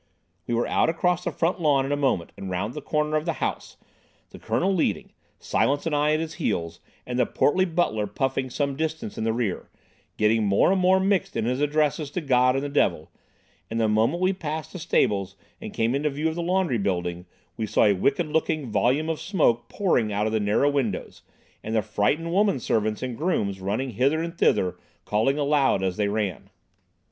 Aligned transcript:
We 0.47 0.55
were 0.55 0.65
out 0.65 0.89
across 0.89 1.25
the 1.25 1.31
front 1.31 1.61
lawn 1.61 1.85
in 1.85 1.91
a 1.91 1.95
moment 1.95 2.31
and 2.35 2.49
round 2.49 2.73
the 2.73 2.81
corner 2.81 3.15
of 3.17 3.25
the 3.25 3.33
house, 3.33 3.77
the 4.31 4.39
Colonel 4.39 4.73
leading, 4.73 5.11
Silence 5.37 5.85
and 5.85 5.95
I 5.95 6.13
at 6.13 6.19
his 6.19 6.33
heels, 6.41 6.79
and 7.05 7.19
the 7.19 7.27
portly 7.27 7.65
butler 7.65 8.07
puffing 8.07 8.49
some 8.49 8.75
distance 8.75 9.15
in 9.19 9.25
the 9.25 9.31
rear, 9.31 9.69
getting 10.17 10.43
more 10.43 10.71
and 10.71 10.81
more 10.81 10.99
mixed 10.99 11.35
in 11.37 11.45
his 11.45 11.61
addresses 11.61 12.09
to 12.11 12.19
God 12.21 12.55
and 12.55 12.63
the 12.63 12.67
devil; 12.69 13.11
and 13.69 13.79
the 13.79 13.87
moment 13.87 14.23
we 14.23 14.33
passed 14.33 14.73
the 14.73 14.79
stables 14.79 15.35
and 15.61 15.71
came 15.71 15.93
into 15.93 16.09
view 16.09 16.27
of 16.29 16.33
the 16.33 16.41
laundry 16.41 16.79
building, 16.79 17.27
we 17.55 17.67
saw 17.67 17.83
a 17.83 17.93
wicked 17.93 18.25
looking 18.25 18.71
volume 18.71 19.07
of 19.07 19.21
smoke 19.21 19.69
pouring 19.69 20.11
out 20.11 20.25
of 20.25 20.33
the 20.33 20.39
narrow 20.39 20.71
windows, 20.71 21.21
and 21.63 21.75
the 21.75 21.83
frightened 21.83 22.33
women 22.33 22.59
servants 22.59 23.03
and 23.03 23.19
grooms 23.19 23.61
running 23.61 23.91
hither 23.91 24.19
and 24.19 24.35
thither, 24.39 24.77
calling 25.05 25.37
aloud 25.37 25.83
as 25.83 25.97
they 25.97 26.07
ran. 26.07 26.49